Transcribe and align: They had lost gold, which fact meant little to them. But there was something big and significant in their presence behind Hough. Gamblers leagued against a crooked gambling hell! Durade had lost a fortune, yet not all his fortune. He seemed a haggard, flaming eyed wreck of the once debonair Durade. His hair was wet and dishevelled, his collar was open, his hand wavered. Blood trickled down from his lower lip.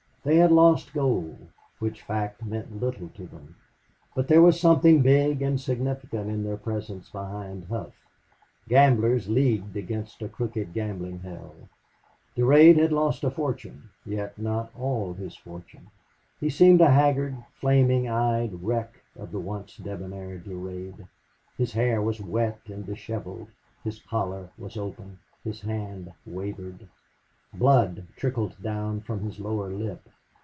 They 0.23 0.35
had 0.35 0.51
lost 0.51 0.93
gold, 0.93 1.47
which 1.79 2.03
fact 2.03 2.45
meant 2.45 2.79
little 2.79 3.09
to 3.09 3.25
them. 3.25 3.55
But 4.15 4.27
there 4.27 4.43
was 4.43 4.59
something 4.59 5.01
big 5.01 5.41
and 5.41 5.59
significant 5.59 6.29
in 6.29 6.43
their 6.43 6.57
presence 6.57 7.09
behind 7.09 7.65
Hough. 7.65 7.95
Gamblers 8.69 9.27
leagued 9.29 9.75
against 9.75 10.21
a 10.21 10.29
crooked 10.29 10.73
gambling 10.73 11.21
hell! 11.21 11.55
Durade 12.35 12.77
had 12.77 12.91
lost 12.93 13.23
a 13.23 13.31
fortune, 13.31 13.89
yet 14.05 14.37
not 14.37 14.71
all 14.77 15.13
his 15.15 15.35
fortune. 15.35 15.87
He 16.39 16.51
seemed 16.51 16.81
a 16.81 16.91
haggard, 16.91 17.35
flaming 17.59 18.07
eyed 18.07 18.61
wreck 18.61 19.01
of 19.15 19.31
the 19.31 19.39
once 19.39 19.77
debonair 19.77 20.37
Durade. 20.37 21.07
His 21.57 21.71
hair 21.73 21.99
was 21.99 22.21
wet 22.21 22.59
and 22.67 22.85
dishevelled, 22.85 23.47
his 23.83 23.99
collar 24.01 24.49
was 24.55 24.77
open, 24.77 25.17
his 25.43 25.61
hand 25.61 26.13
wavered. 26.27 26.87
Blood 27.53 28.07
trickled 28.15 28.55
down 28.63 29.01
from 29.01 29.19
his 29.25 29.37
lower 29.37 29.71
lip. 29.73 30.07